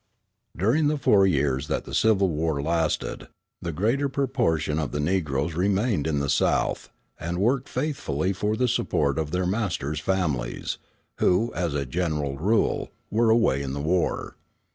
[0.57, 3.27] During the four years that the Civil War lasted,
[3.61, 6.89] the greater proportion of the Negroes remained in the South,
[7.19, 10.79] and worked faithfully for the support of their masters' families,
[11.19, 14.37] who, as a general rule, were away in the war.